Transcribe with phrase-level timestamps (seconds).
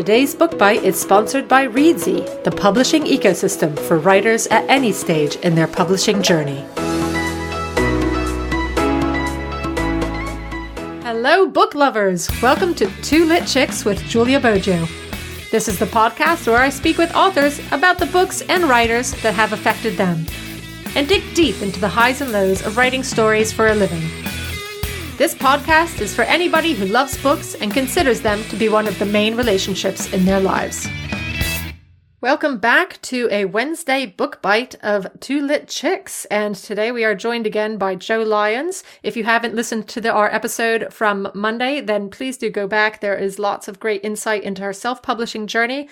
[0.00, 5.36] Today's Book Bite is sponsored by Reedsy, the publishing ecosystem for writers at any stage
[5.36, 6.64] in their publishing journey.
[11.04, 12.30] Hello, book lovers!
[12.40, 14.88] Welcome to Two Lit Chicks with Julia Boggio.
[15.50, 19.34] This is the podcast where I speak with authors about the books and writers that
[19.34, 20.24] have affected them,
[20.96, 24.08] and dig deep into the highs and lows of writing stories for a living.
[25.20, 28.98] This podcast is for anybody who loves books and considers them to be one of
[28.98, 30.88] the main relationships in their lives.
[32.22, 36.24] Welcome back to a Wednesday book bite of Two Lit Chicks.
[36.30, 38.82] And today we are joined again by Jo Lyons.
[39.02, 43.02] If you haven't listened to the, our episode from Monday, then please do go back.
[43.02, 45.90] There is lots of great insight into her self publishing journey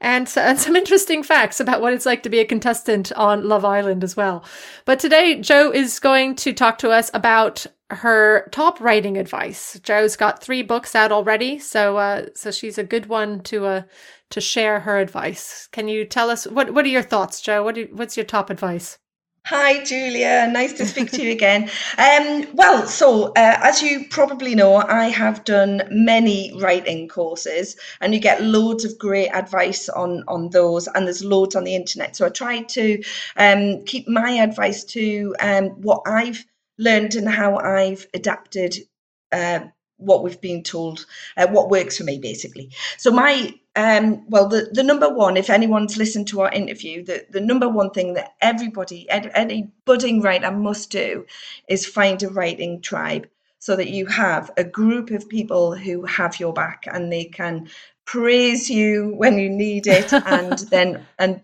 [0.00, 3.66] and, and some interesting facts about what it's like to be a contestant on Love
[3.66, 4.42] Island as well.
[4.86, 9.78] But today, Jo is going to talk to us about her top writing advice.
[9.82, 13.82] Jo's got three books out already, so uh, so she's a good one to uh,
[14.30, 15.68] to share her advice.
[15.72, 17.62] Can you tell us what what are your thoughts, Jo?
[17.62, 18.98] What do, what's your top advice?
[19.46, 20.48] Hi, Julia.
[20.52, 21.70] Nice to speak to you again.
[21.98, 28.14] Um, well, so uh, as you probably know, I have done many writing courses, and
[28.14, 32.16] you get loads of great advice on on those, and there's loads on the internet.
[32.16, 33.02] So I try to
[33.36, 36.44] um, keep my advice to um, what I've
[36.80, 38.74] learned and how I've adapted
[39.30, 39.60] uh,
[39.98, 41.06] what we've been told,
[41.36, 42.70] uh, what works for me, basically.
[42.98, 47.24] So my um, well, the, the number one, if anyone's listened to our interview, the,
[47.30, 51.24] the number one thing that everybody, any budding writer must do
[51.68, 53.28] is find a writing tribe
[53.60, 57.68] so that you have a group of people who have your back and they can
[58.06, 61.40] praise you when you need it and then and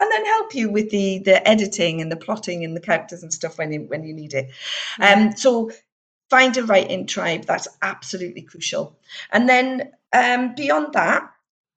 [0.00, 3.32] and then help you with the the editing and the plotting and the characters and
[3.32, 4.50] stuff when you when you need it.
[4.98, 5.70] Um, so
[6.28, 7.44] find a writing tribe.
[7.44, 8.96] That's absolutely crucial.
[9.32, 11.30] And then um, beyond that,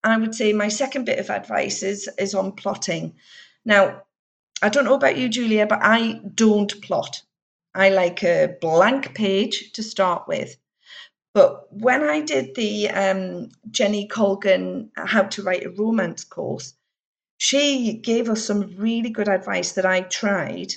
[0.03, 3.13] I would say my second bit of advice is is on plotting.
[3.65, 4.03] Now,
[4.61, 7.21] I don't know about you, Julia, but I don't plot.
[7.75, 10.55] I like a blank page to start with.
[11.33, 16.75] But when I did the um, Jenny Colgan How to Write a Romance course,
[17.43, 20.71] she gave us some really good advice that I tried.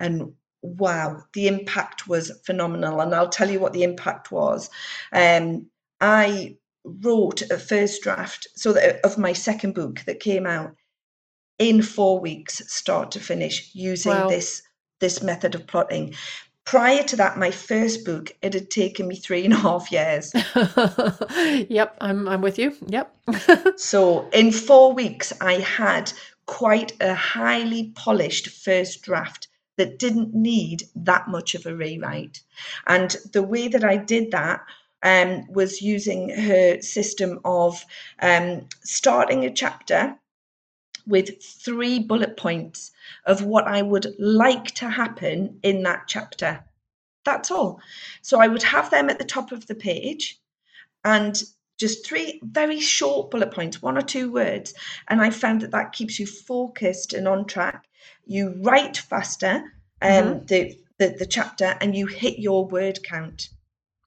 [0.00, 3.00] And wow, the impact was phenomenal.
[3.00, 4.70] And I'll tell you what the impact was.
[5.12, 5.66] Um,
[6.00, 10.74] I wrote a first draft so that of my second book that came out
[11.60, 14.28] in four weeks, start to finish, using wow.
[14.28, 14.62] this
[14.98, 16.12] this method of plotting.
[16.64, 20.32] Prior to that, my first book, it had taken me three and a half years.
[21.68, 22.74] yep, I'm I'm with you.
[22.86, 23.14] Yep.
[23.76, 26.12] so in four weeks, I had
[26.46, 32.40] quite a highly polished first draft that didn't need that much of a rewrite.
[32.86, 34.60] And the way that I did that
[35.02, 37.84] um, was using her system of
[38.20, 40.16] um, starting a chapter
[41.06, 42.92] with three bullet points
[43.26, 46.64] of what I would like to happen in that chapter.
[47.24, 47.80] That's all.
[48.22, 50.38] So I would have them at the top of the page
[51.04, 51.42] and
[51.78, 54.74] just three very short bullet points, one or two words.
[55.08, 57.84] And I found that that keeps you focused and on track.
[58.26, 59.64] You write faster
[60.00, 60.46] um, mm-hmm.
[60.46, 63.48] the, the, the chapter and you hit your word count.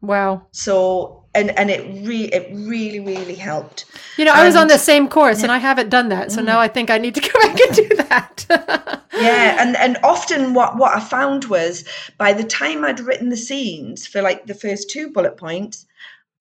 [0.02, 0.48] Wow.
[0.52, 3.86] So and and it really it really really helped.
[4.18, 6.32] You know, I was on the same course and I haven't done that.
[6.32, 6.46] So mm.
[6.46, 9.04] now I think I need to go back and do that.
[9.14, 11.84] yeah, and and often what what I found was
[12.18, 15.86] by the time I'd written the scenes for like the first two bullet points,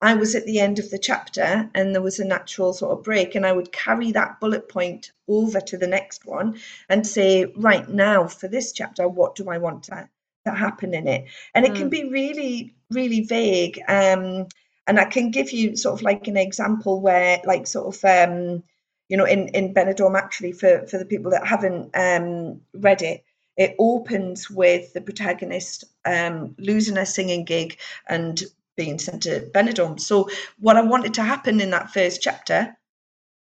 [0.03, 3.05] I was at the end of the chapter and there was a natural sort of
[3.05, 7.47] break and I would carry that bullet point over to the next one and say,
[7.57, 10.09] right now for this chapter, what do I want to
[10.47, 11.27] that happen in it.
[11.55, 11.77] And it mm.
[11.77, 14.47] can be really really vague um
[14.87, 18.63] and i can give you sort of like an example where like sort of um
[19.09, 23.25] you know in in benidorm actually for for the people that haven't um read it
[23.57, 28.43] it opens with the protagonist um losing a singing gig and
[28.77, 29.99] being sent to benidorm.
[29.99, 32.77] So what i wanted to happen in that first chapter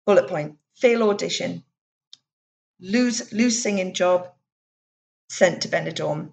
[0.06, 1.64] bullet point fail audition
[2.80, 4.28] lose lose singing job
[5.28, 6.32] sent to benidorm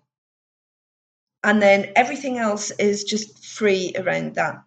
[1.44, 4.63] and then everything else is just free around that.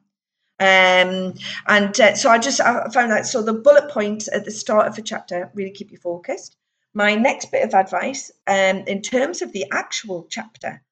[0.61, 1.35] Um,
[1.67, 4.87] and uh, so I just I found that so the bullet points at the start
[4.87, 6.57] of a chapter really keep you focused.
[6.95, 10.83] My next bit of advice, um, in terms of the actual chapter,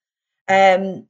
[0.48, 1.06] um,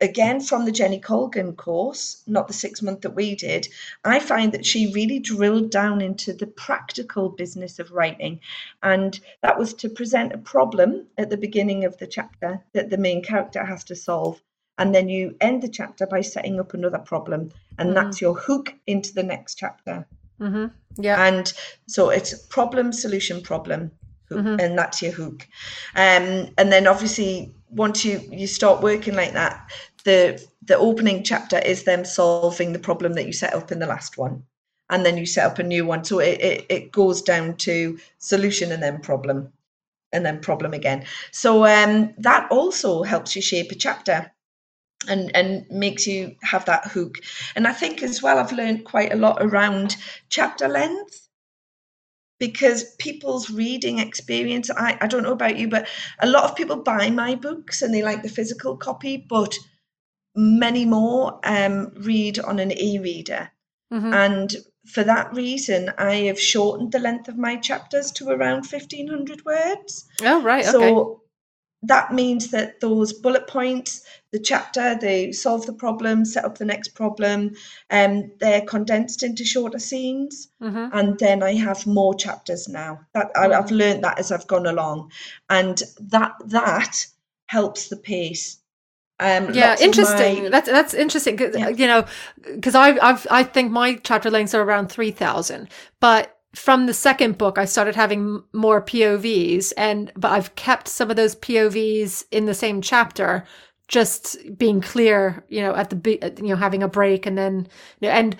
[0.00, 3.68] again from the Jenny Colgan course, not the six month that we did,
[4.04, 8.40] I find that she really drilled down into the practical business of writing.
[8.82, 12.98] And that was to present a problem at the beginning of the chapter that the
[12.98, 14.40] main character has to solve.
[14.76, 17.52] And then you end the chapter by setting up another problem.
[17.78, 17.94] And mm.
[17.94, 20.06] that's your hook into the next chapter.
[20.40, 21.02] Mm-hmm.
[21.02, 21.24] Yeah.
[21.24, 21.52] And
[21.86, 23.92] so it's problem, solution, problem,
[24.34, 24.60] mm-hmm.
[24.60, 25.46] and that's your hook.
[25.94, 29.70] Um, and then obviously once you you start working like that,
[30.04, 33.86] the the opening chapter is them solving the problem that you set up in the
[33.86, 34.42] last one.
[34.90, 36.04] And then you set up a new one.
[36.04, 39.50] So it, it, it goes down to solution and then problem
[40.12, 41.04] and then problem again.
[41.32, 44.30] So um, that also helps you shape a chapter
[45.08, 47.18] and and makes you have that hook
[47.56, 49.96] and i think as well i've learned quite a lot around
[50.28, 51.23] chapter length
[52.46, 55.88] because people's reading experience I, I don't know about you but
[56.20, 59.54] a lot of people buy my books and they like the physical copy but
[60.36, 63.50] many more um, read on an e-reader.
[63.92, 64.12] Mm-hmm.
[64.12, 64.56] and
[64.86, 70.06] for that reason i have shortened the length of my chapters to around 1500 words.
[70.22, 71.23] Oh right so okay
[71.86, 74.02] that means that those bullet points,
[74.32, 77.54] the chapter, they solve the problem, set up the next problem,
[77.90, 80.48] and um, they're condensed into shorter scenes.
[80.62, 80.96] Mm-hmm.
[80.96, 83.00] And then I have more chapters now.
[83.14, 83.52] That mm-hmm.
[83.52, 85.12] I've learned that as I've gone along,
[85.48, 87.06] and that that
[87.46, 88.58] helps the pace.
[89.20, 90.44] Um, yeah, interesting.
[90.44, 90.48] My...
[90.48, 91.36] That's that's interesting.
[91.36, 91.68] Cause, yeah.
[91.68, 92.04] You know,
[92.42, 95.68] because I I've I think my chapter lengths are around three thousand,
[96.00, 101.10] but from the second book, I started having more POVs, and but I've kept some
[101.10, 103.44] of those POVs in the same chapter,
[103.88, 107.66] just being clear, you know, at the you know having a break, and then
[108.00, 108.36] you know, and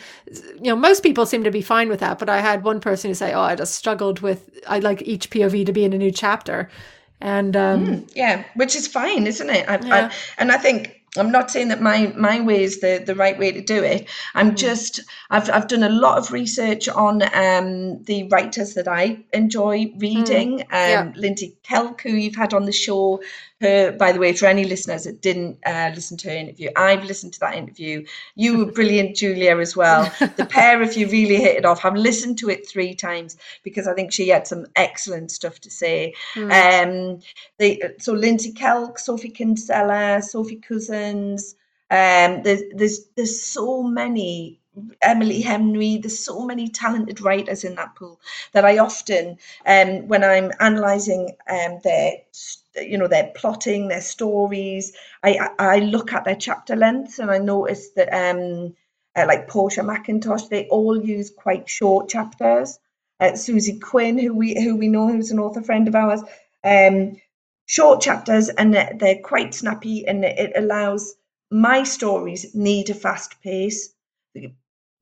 [0.57, 2.19] you know most people seem to be fine with that.
[2.19, 5.31] But I had one person who say, "Oh, I just struggled with I like each
[5.31, 6.71] POV to be in a new chapter,"
[7.21, 9.69] and um, mm, yeah, which is fine, isn't it?
[9.69, 10.09] I, yeah.
[10.09, 13.39] I, and I think I'm not saying that my my way is the the right
[13.39, 14.09] way to do it.
[14.35, 14.57] I'm mm.
[14.57, 15.01] just
[15.31, 20.59] I've I've done a lot of research on um, the writers that I enjoy reading.
[20.59, 20.63] Mm.
[20.63, 21.13] Um, yeah.
[21.17, 23.21] Lindsay Kelk, who you've had on the show,
[23.65, 27.05] her, by the way, for any listeners that didn't uh, listen to her interview, I've
[27.05, 28.05] listened to that interview.
[28.35, 30.13] You were brilliant, Julia, as well.
[30.37, 31.85] The pair of you really hit it off.
[31.85, 35.71] I've listened to it three times because I think she had some excellent stuff to
[35.71, 36.15] say.
[36.35, 37.15] Mm.
[37.15, 37.21] Um,
[37.59, 40.57] they, so Lindsay Kelk, Sophie Kinsella, Sophie
[41.91, 44.61] Um, there's there's there's so many
[45.03, 45.99] Emily Henry.
[45.99, 48.21] There's so many talented writers in that pool
[48.53, 52.15] that I often, um, when I'm analysing um, their
[52.83, 57.39] you know their plotting their stories i i look at their chapter lengths and i
[57.39, 58.75] notice that um
[59.17, 62.79] uh, like portia mcintosh they all use quite short chapters
[63.21, 66.23] uh, susie quinn who we who we know who's an author friend of ours
[66.65, 67.17] um
[67.67, 71.17] short chapters and they're quite snappy and it allows
[71.51, 73.95] my stories need a fast pace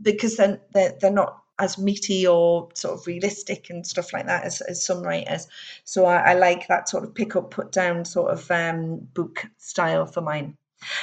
[0.00, 4.44] because then they're, they're not as meaty or sort of realistic and stuff like that
[4.44, 5.47] as, as some writers.
[5.85, 9.47] So I, I like that sort of pick up, put down sort of um, book
[9.59, 10.56] style for mine.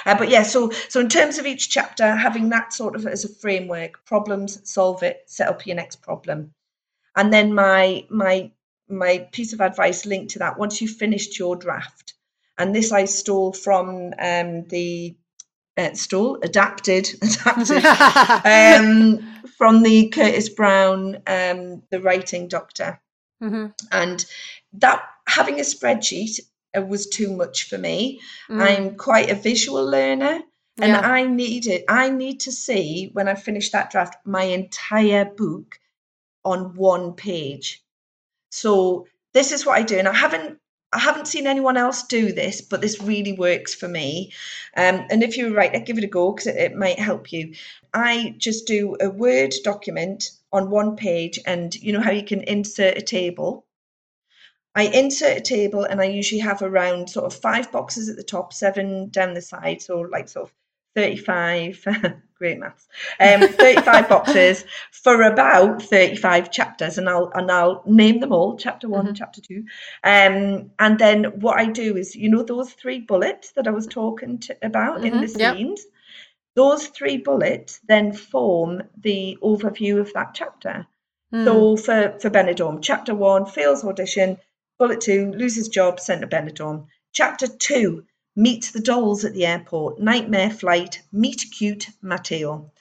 [0.05, 3.23] Uh, but yeah, so so in terms of each chapter, having that sort of as
[3.23, 6.53] a framework, problems, solve it, set up your next problem,
[7.15, 8.51] and then my my
[8.89, 10.57] my piece of advice linked to that.
[10.57, 12.13] Once you've finished your draft,
[12.57, 15.15] and this I stole from um, the
[15.77, 17.85] uh, stole adapted adapted
[18.45, 22.99] um, from the Curtis Brown, um, the writing doctor.
[23.41, 23.67] Mm-hmm.
[23.91, 24.25] And
[24.73, 26.39] that having a spreadsheet
[26.77, 28.19] uh, was too much for me.
[28.49, 28.61] Mm.
[28.61, 30.41] I'm quite a visual learner.
[30.81, 31.01] And yeah.
[31.01, 35.77] I needed, I need to see when I finish that draft my entire book
[36.45, 37.83] on one page.
[38.49, 40.59] So this is what I do, and I haven't
[40.91, 44.33] I haven't seen anyone else do this, but this really works for me.
[44.75, 47.53] Um, and if you're right, give it a go because it, it might help you.
[47.93, 52.41] I just do a Word document on one page, and you know how you can
[52.41, 53.65] insert a table.
[54.75, 58.23] I insert a table, and I usually have around sort of five boxes at the
[58.23, 60.55] top, seven down the side, so like sort of
[60.95, 61.85] 35
[62.39, 62.87] great maths.
[63.19, 68.87] Um, 35 boxes for about 35 chapters, and I'll and I'll name them all: chapter
[68.89, 69.13] one, mm-hmm.
[69.13, 69.65] chapter two.
[70.03, 73.85] Um, and then what I do is, you know, those three bullets that I was
[73.85, 75.05] talking to, about mm-hmm.
[75.05, 75.81] in the scenes.
[75.83, 75.93] Yep.
[76.55, 80.87] Those three bullets then form the overview of that chapter.
[81.33, 81.45] Mm.
[81.45, 84.37] So for for Benidorm, chapter one fails audition.
[84.79, 86.87] Bullet two loses job, sent to Benidorm.
[87.13, 88.05] Chapter two
[88.39, 92.71] meet the dolls at the airport, nightmare flight, meet cute Matteo.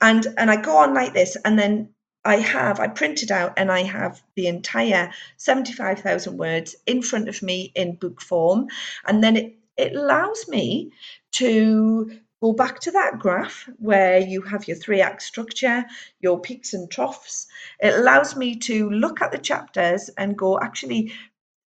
[0.00, 1.90] And and I go on like this and then
[2.24, 7.42] I have I printed out and I have the entire 75,000 words in front of
[7.42, 8.66] me in book form
[9.06, 10.92] and then it it allows me
[11.32, 15.84] to go back to that graph where you have your three act structure,
[16.20, 17.46] your peaks and troughs.
[17.80, 21.12] It allows me to look at the chapters and go, actually,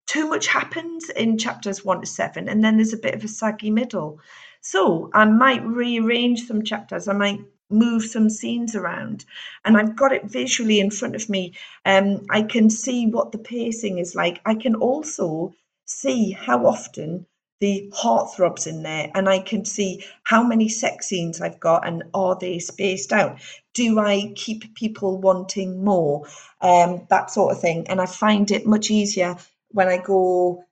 [0.09, 3.29] too much happens in chapters one to seven, and then there's a bit of a
[3.29, 4.19] saggy middle.
[4.61, 7.07] So I might rearrange some chapters.
[7.07, 9.25] I might move some scenes around
[9.65, 11.53] and I've got it visually in front of me.
[11.85, 14.41] Um, I can see what the pacing is like.
[14.47, 17.27] I can also see how often
[17.61, 22.05] the heartthrobs in there and I can see how many sex scenes I've got and
[22.15, 23.41] are they spaced out?
[23.75, 26.27] Do I keep people wanting more?
[26.61, 27.87] Um, that sort of thing.
[27.89, 29.37] And I find it much easier
[29.71, 30.65] when I go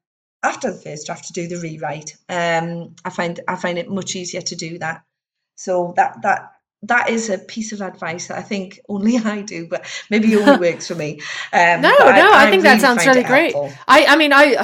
[0.42, 2.16] after the first draft to do the rewrite.
[2.28, 5.02] Um, I find I find it much easier to do that.
[5.56, 9.66] So that that that is a piece of advice that I think only I do,
[9.68, 11.20] but maybe only works for me.
[11.52, 13.54] Um, no, no, I, I, think really that sounds really great.
[13.88, 14.56] I, I mean, I,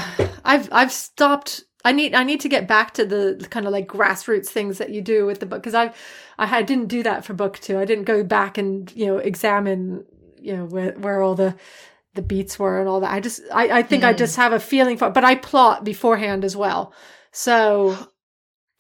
[0.45, 1.65] I've, I've stopped.
[1.85, 4.91] I need, I need to get back to the kind of like grassroots things that
[4.91, 5.93] you do with the book because I,
[6.39, 7.79] I didn't do that for book two.
[7.79, 10.05] I didn't go back and you know examine
[10.41, 11.57] you know where where all the
[12.15, 13.13] the beats were and all that.
[13.13, 14.09] I just, I, I think mm.
[14.09, 16.93] I just have a feeling for, but I plot beforehand as well.
[17.31, 17.97] So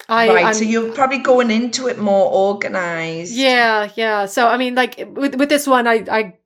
[0.09, 0.45] I, right.
[0.47, 3.35] I'm, so you're probably going into it more organized.
[3.35, 3.91] Yeah.
[3.95, 4.27] Yeah.
[4.27, 6.39] So, I mean, like with, with this one, I, I,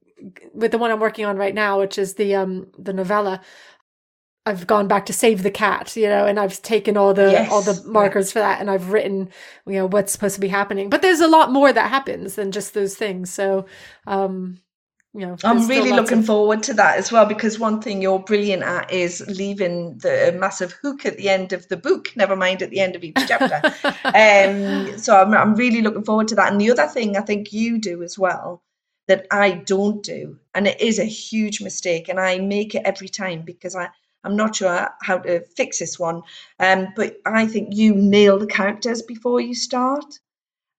[0.55, 3.41] with the one I'm working on right now, which is the, um, the novella,
[4.49, 7.51] I've gone back to save the cat, you know, and I've taken all the yes.
[7.51, 8.33] all the markers yeah.
[8.33, 9.29] for that and I've written,
[9.67, 10.89] you know, what's supposed to be happening.
[10.89, 13.33] But there's a lot more that happens than just those things.
[13.33, 13.67] So
[14.07, 14.61] um
[15.17, 16.27] you know, I'm really looking of...
[16.27, 20.73] forward to that as well because one thing you're brilliant at is leaving the massive
[20.83, 23.63] hook at the end of the book, never mind at the end of each chapter.
[24.05, 26.53] um, so I'm, I'm really looking forward to that.
[26.53, 28.63] And the other thing I think you do as well
[29.09, 33.09] that I don't do, and it is a huge mistake, and I make it every
[33.09, 33.89] time because I,
[34.23, 36.23] I'm not sure how to fix this one.
[36.61, 40.19] Um, but I think you nail the characters before you start.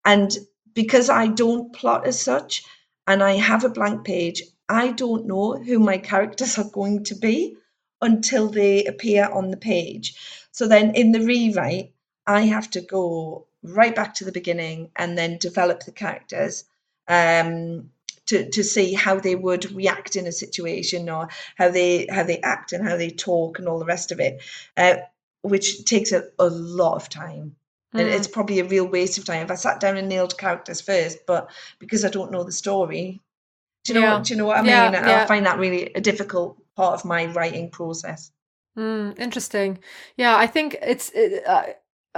[0.06, 0.32] And
[0.74, 2.64] because I don't plot as such,
[3.08, 7.16] and I have a blank page, I don't know who my characters are going to
[7.16, 7.56] be
[8.02, 10.16] until they appear on the page.
[10.52, 11.94] So then in the rewrite,
[12.26, 16.66] I have to go right back to the beginning and then develop the characters
[17.08, 17.90] um,
[18.28, 22.40] to, to see how they would react in a situation or how they how they
[22.42, 24.42] act and how they talk and all the rest of it,
[24.76, 24.96] uh,
[25.42, 27.56] which takes a, a lot of time.
[27.96, 28.02] Mm.
[28.02, 31.26] It's probably a real waste of time if I sat down and nailed characters first,
[31.26, 33.22] but because I don't know the story,
[33.86, 34.06] do you know?
[34.06, 34.14] Yeah.
[34.16, 34.94] What, do you know what I yeah, mean?
[35.02, 35.24] Yeah.
[35.24, 38.32] I find that really a difficult part of my writing process.
[38.78, 39.80] Mm, interesting.
[40.18, 41.10] Yeah, I think it's.
[41.14, 41.64] It, uh,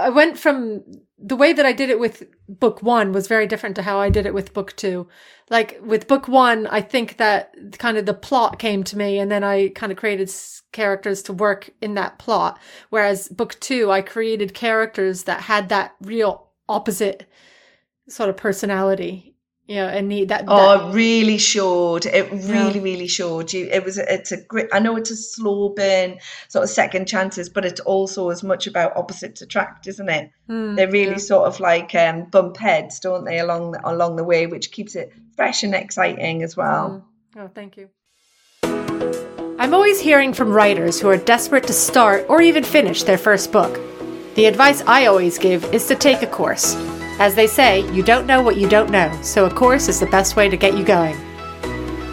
[0.00, 0.82] I went from
[1.18, 4.08] the way that I did it with book one was very different to how I
[4.08, 5.06] did it with book two.
[5.50, 9.30] Like with book one, I think that kind of the plot came to me and
[9.30, 10.32] then I kind of created
[10.72, 12.58] characters to work in that plot.
[12.88, 17.26] Whereas book two, I created characters that had that real opposite
[18.08, 19.29] sort of personality
[19.70, 20.46] yeah, and need that.
[20.48, 22.04] Oh, that, it really showed.
[22.04, 22.82] It really, yeah.
[22.82, 23.68] really showed you.
[23.70, 23.98] It was.
[23.98, 24.66] It's a great.
[24.72, 28.66] I know it's a slow burn, sort of second chances, but it's also as much
[28.66, 30.32] about opposites attract, isn't it?
[30.48, 31.16] Mm, they really yeah.
[31.18, 34.96] sort of like um, bump heads, don't they, along the, along the way, which keeps
[34.96, 37.06] it fresh and exciting as well.
[37.36, 37.44] Mm.
[37.44, 37.90] Oh, thank you.
[39.60, 43.52] I'm always hearing from writers who are desperate to start or even finish their first
[43.52, 43.78] book.
[44.34, 46.74] The advice I always give is to take a course.
[47.20, 50.06] As they say, you don't know what you don't know, so a course is the
[50.06, 51.14] best way to get you going.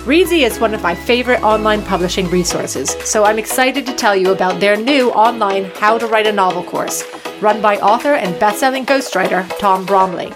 [0.03, 4.33] Reedsy is one of my favorite online publishing resources, so I'm excited to tell you
[4.33, 7.05] about their new online How to Write a Novel course,
[7.39, 10.33] run by author and bestselling ghostwriter Tom Bromley.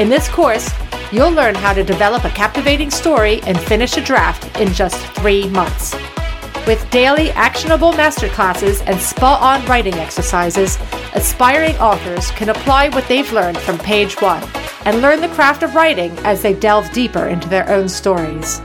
[0.00, 0.70] In this course,
[1.10, 5.48] you'll learn how to develop a captivating story and finish a draft in just three
[5.48, 5.96] months.
[6.66, 10.78] With daily actionable masterclasses and spot on writing exercises,
[11.12, 14.42] aspiring authors can apply what they've learned from page one
[14.86, 18.62] and learn the craft of writing as they delve deeper into their own stories.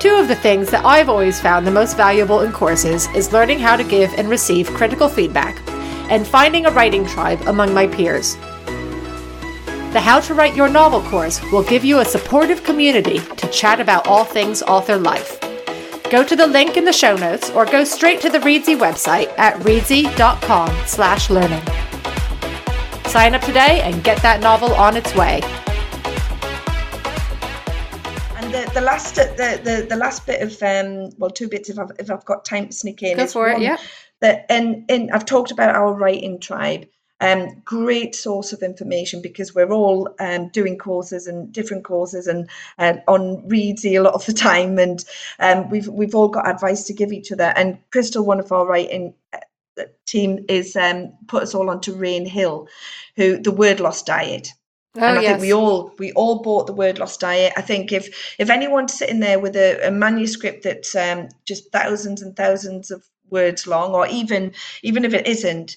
[0.00, 3.60] Two of the things that I've always found the most valuable in courses is learning
[3.60, 5.62] how to give and receive critical feedback
[6.10, 8.34] and finding a writing tribe among my peers.
[9.92, 13.80] The How to Write Your Novel course will give you a supportive community to chat
[13.80, 15.43] about all things author life
[16.14, 19.36] go to the link in the show notes or go straight to the Reedsy website
[19.36, 21.64] at reedsy.com slash learning.
[23.06, 25.40] Sign up today and get that novel on its way.
[28.36, 31.80] And the, the last the, the, the last bit of um well two bits if
[31.80, 33.16] I've if I've got time to sneak in.
[33.16, 33.78] Go for it, yeah.
[34.20, 36.86] That and, and I've talked about our writing tribe
[37.20, 42.48] um, great source of information because we're all um, doing courses and different courses and
[42.78, 45.04] uh, on Reedsy a lot of the time, and
[45.38, 47.52] um, we've we've all got advice to give each other.
[47.56, 52.28] And Crystal, one of our writing uh, team, is um, put us all onto Rayne
[52.28, 52.68] Hall,
[53.16, 54.48] who the word loss diet.
[54.96, 55.30] Oh, and I yes.
[55.32, 57.52] think we all we all bought the word loss diet.
[57.56, 62.22] I think if if anyone's sitting there with a, a manuscript that's um, just thousands
[62.22, 64.52] and thousands of words long, or even
[64.82, 65.76] even if it isn't,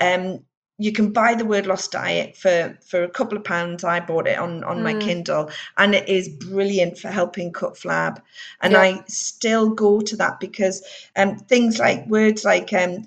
[0.00, 0.44] um,
[0.78, 4.26] you can buy the word loss diet for for a couple of pounds i bought
[4.26, 4.82] it on on mm.
[4.84, 8.22] my kindle and it is brilliant for helping cut flab
[8.62, 8.80] and yeah.
[8.80, 10.82] i still go to that because
[11.16, 13.04] um things like words like um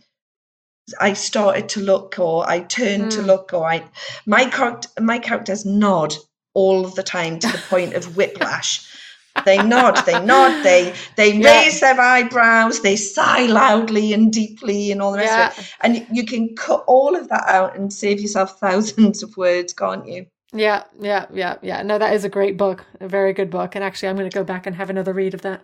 [0.99, 3.11] I started to look or I turned mm.
[3.11, 3.83] to look or I
[4.25, 6.15] my character my characters nod
[6.53, 8.85] all of the time to the point of whiplash.
[9.45, 11.61] They nod, they nod, they they yeah.
[11.61, 15.47] raise their eyebrows, they sigh loudly and deeply and all the rest yeah.
[15.47, 15.73] of it.
[15.81, 20.07] And you can cut all of that out and save yourself thousands of words, can't
[20.07, 20.25] you?
[20.53, 21.81] Yeah, yeah, yeah, yeah.
[21.81, 23.75] No, that is a great book, a very good book.
[23.75, 25.61] And actually, I'm going to go back and have another read of that.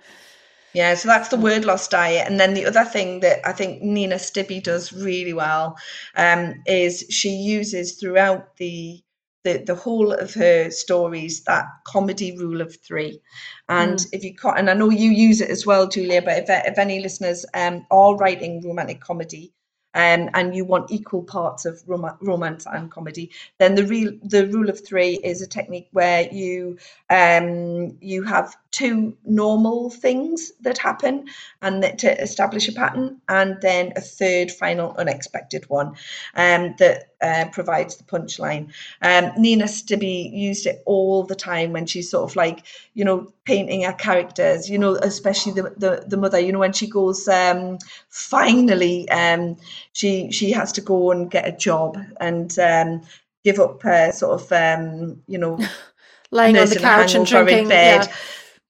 [0.74, 2.28] Yeah, so that's the word loss diet.
[2.28, 5.78] And then the other thing that I think Nina Stibbe does really well
[6.16, 9.02] um, is she uses throughout the
[9.48, 13.22] the, the whole of her stories that comedy rule of three
[13.70, 14.10] and mm.
[14.12, 16.78] if you can't and i know you use it as well julia but if, if
[16.78, 19.54] any listeners um, are writing romantic comedy
[19.94, 24.48] um, and you want equal parts of rom- romance and comedy, then the real the
[24.50, 26.78] rule of three is a technique where you
[27.10, 31.26] um, you have two normal things that happen
[31.64, 35.88] and that, to establish a pattern, and then a third final unexpected one
[36.36, 38.72] um, that uh, provides the punchline.
[39.02, 43.34] Um, Nina Stibbe used it all the time when she's sort of like, you know,
[43.46, 47.28] painting her characters, you know, especially the, the, the mother, you know, when she goes,
[47.28, 47.80] um,
[48.10, 49.58] finally, um,
[49.94, 53.02] she, she has to go and get a job and um,
[53.44, 55.58] give up her sort of, um, you know,
[56.30, 57.70] lying on the couch and drinking.
[57.70, 58.06] bed.
[58.06, 58.16] Yeah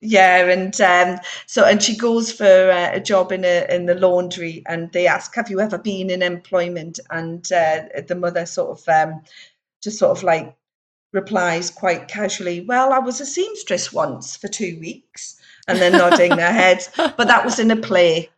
[0.02, 3.96] yeah and um, so and she goes for uh, a job in a in the
[3.96, 7.00] laundry and they ask have you ever been in employment?
[7.10, 9.22] And uh, the mother sort of um,
[9.82, 10.56] just sort of like
[11.14, 16.36] replies quite casually well i was a seamstress once for two weeks and then nodding
[16.36, 18.30] their head but that was in a play.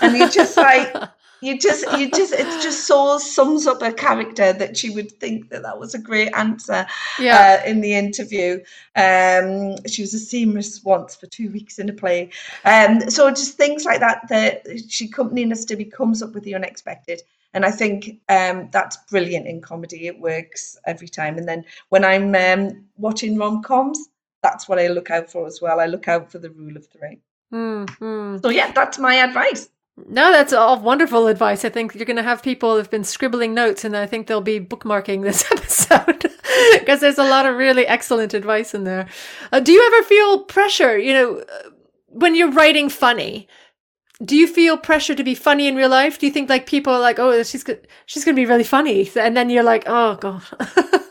[0.00, 0.94] And you're just like
[1.40, 5.50] you just you just it just so sums up her character that she would think
[5.50, 6.86] that that was a great answer
[7.18, 7.60] yeah.
[7.60, 8.58] uh, in the interview
[8.96, 12.30] um she was a seamstress once for two weeks in a play
[12.64, 17.22] um so just things like that that she Nina Stibbe comes up with the unexpected
[17.54, 20.06] and I think um, that's brilliant in comedy.
[20.06, 21.38] It works every time.
[21.38, 23.98] And then when I'm um, watching rom coms,
[24.42, 25.80] that's what I look out for as well.
[25.80, 27.18] I look out for the rule of 3
[27.52, 28.36] mm-hmm.
[28.42, 29.70] So yeah, that's my advice.
[30.06, 31.64] No, that's all wonderful advice.
[31.64, 34.40] I think you're going to have people who've been scribbling notes, and I think they'll
[34.40, 36.30] be bookmarking this episode
[36.78, 39.08] because there's a lot of really excellent advice in there.
[39.52, 40.98] Uh, do you ever feel pressure?
[40.98, 41.70] You know, uh,
[42.06, 43.48] when you're writing funny,
[44.24, 46.18] do you feel pressure to be funny in real life?
[46.18, 48.64] Do you think like people are like, oh, she's good, she's going to be really
[48.64, 50.42] funny, and then you're like, oh god.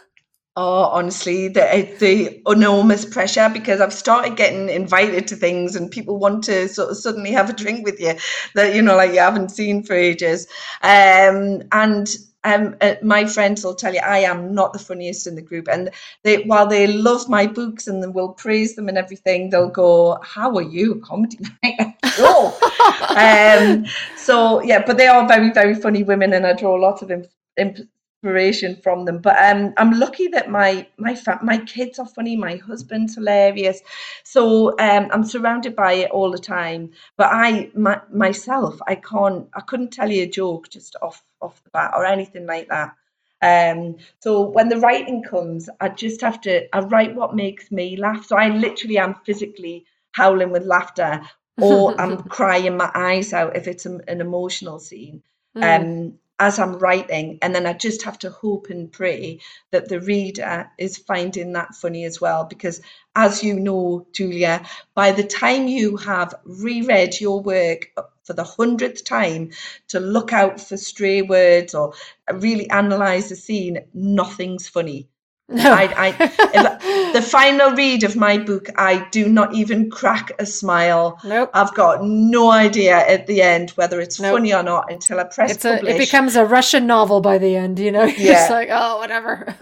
[0.59, 6.17] Oh, honestly, the the enormous pressure because I've started getting invited to things and people
[6.17, 8.15] want to sort of suddenly have a drink with you
[8.55, 10.47] that you know like you haven't seen for ages.
[10.81, 12.07] Um, and
[12.43, 15.67] um, uh, my friends will tell you I am not the funniest in the group,
[15.69, 15.91] and
[16.23, 20.55] they while they love my books and will praise them and everything, they'll go, "How
[20.55, 21.93] are you, comedy writer?"
[23.15, 23.85] um,
[24.17, 27.11] so yeah, but they are very very funny women, and I draw a lot of
[27.11, 27.87] imp-
[28.23, 29.19] inspiration from them.
[29.19, 32.35] But um, I'm lucky that my my fa- my kids are funny.
[32.35, 33.81] My husband's hilarious,
[34.23, 36.91] so um, I'm surrounded by it all the time.
[37.17, 39.47] But I my, myself, I can't.
[39.53, 42.95] I couldn't tell you a joke just off off the bat or anything like that.
[43.41, 46.67] Um, so when the writing comes, I just have to.
[46.75, 48.25] I write what makes me laugh.
[48.25, 51.21] So I literally am physically howling with laughter,
[51.61, 55.21] or I'm crying my eyes out if it's an emotional scene.
[55.55, 55.81] Mm.
[55.81, 59.39] Um, as I'm writing, and then I just have to hope and pray
[59.71, 62.45] that the reader is finding that funny as well.
[62.45, 62.81] Because,
[63.15, 67.87] as you know, Julia, by the time you have reread your work
[68.23, 69.51] for the hundredth time
[69.89, 71.93] to look out for stray words or
[72.33, 75.09] really analyze the scene, nothing's funny.
[75.49, 75.71] No.
[75.71, 81.19] I, I, the final read of my book, I do not even crack a smile.
[81.23, 81.51] Nope.
[81.53, 84.33] I've got no idea at the end whether it's nope.
[84.33, 85.93] funny or not until I press it's publish.
[85.93, 88.03] A, it becomes a Russian novel by the end, you know?
[88.05, 88.33] You're yeah.
[88.33, 89.55] just like, oh, whatever.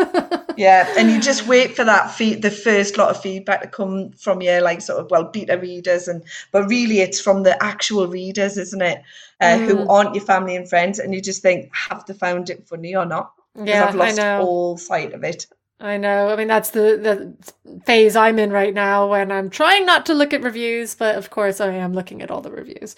[0.57, 4.11] yeah, and you just wait for that feed, the first lot of feedback to come
[4.13, 8.07] from you, like sort of well beta readers, and but really it's from the actual
[8.07, 9.03] readers, isn't it?
[9.39, 9.67] Uh, mm.
[9.67, 12.95] Who aren't your family and friends, and you just think, have they found it funny
[12.95, 13.33] or not?
[13.63, 14.45] Yeah, I've lost I know.
[14.45, 15.47] all sight of it.
[15.79, 16.29] I know.
[16.29, 17.35] I mean, that's the
[17.65, 21.15] the phase I'm in right now when I'm trying not to look at reviews, but
[21.15, 22.95] of course I am looking at all the reviews.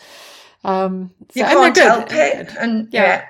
[0.63, 3.03] Um, so, you can't help it, and yeah.
[3.03, 3.25] yeah.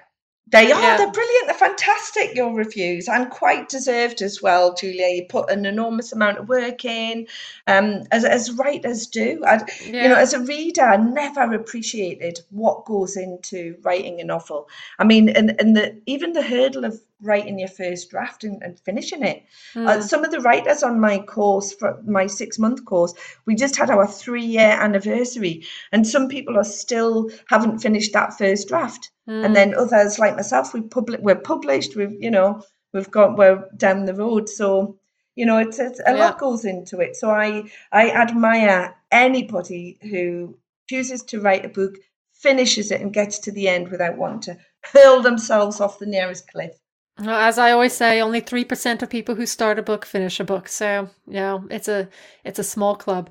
[0.50, 0.82] They are.
[0.82, 0.98] Yeah.
[0.98, 1.48] They're brilliant.
[1.48, 2.34] They're fantastic.
[2.34, 5.08] Your reviews and quite deserved as well, Julia.
[5.08, 7.28] You put an enormous amount of work in,
[7.68, 9.44] um, as as writers do.
[9.46, 10.04] I, yeah.
[10.04, 14.70] You know, as a reader, I never appreciated what goes into writing a novel.
[15.00, 18.80] I mean, and and the even the hurdle of writing your first draft and, and
[18.80, 19.44] finishing it.
[19.74, 19.88] Mm.
[19.88, 23.14] Uh, some of the writers on my course, for my six month course,
[23.46, 28.38] we just had our three year anniversary, and some people are still haven't finished that
[28.38, 29.12] first draft.
[29.28, 29.46] Mm.
[29.46, 31.96] And then others, like myself, we public we're published.
[31.96, 32.62] We've you know
[32.94, 34.48] we've got we're down the road.
[34.50, 35.00] So
[35.36, 36.20] you know it's, it's a yeah.
[36.20, 37.16] lot goes into it.
[37.16, 41.96] So I I admire anybody who chooses to write a book,
[42.34, 44.60] finishes it, and gets to the end without wanting to
[44.94, 46.78] hurl themselves off the nearest cliff.
[47.20, 50.44] As I always say, only three percent of people who start a book finish a
[50.44, 50.68] book.
[50.68, 52.10] So you know, it's a
[52.44, 53.30] it's a small club.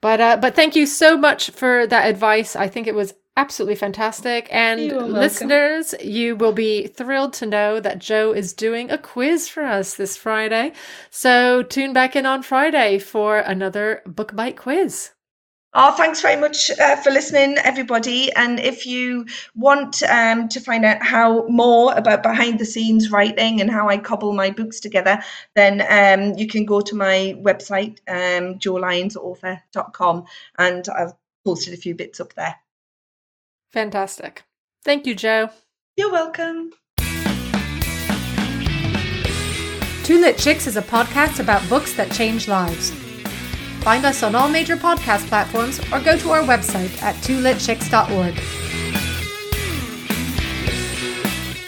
[0.00, 2.56] But uh, but thank you so much for that advice.
[2.56, 4.48] I think it was absolutely fantastic.
[4.50, 9.62] And listeners, you will be thrilled to know that Jo is doing a quiz for
[9.62, 10.72] us this Friday.
[11.10, 15.10] So tune back in on Friday for another book bite quiz.
[15.78, 18.32] Oh, thanks very much uh, for listening, everybody.
[18.32, 23.60] And if you want um, to find out how more about behind the scenes writing
[23.60, 25.22] and how I cobble my books together,
[25.54, 30.24] then um, you can go to my website, um, jolyonsauthor.com,
[30.58, 31.12] and I've
[31.44, 32.56] posted a few bits up there.
[33.70, 34.44] Fantastic.
[34.82, 35.50] Thank you, Jo.
[35.98, 36.72] You're welcome.
[40.04, 42.92] Two Lit Chicks is a podcast about books that change lives.
[43.86, 48.34] Find us on all major podcast platforms or go to our website at twolitchicks.org.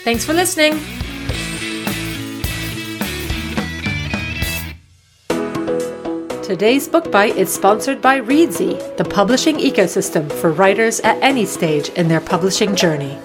[0.03, 0.81] Thanks for listening.
[6.43, 11.91] Today's Book Bite is sponsored by Reedsy, the publishing ecosystem for writers at any stage
[11.91, 13.17] in their publishing journey.